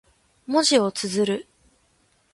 [0.47, 1.47] 文字を綴る。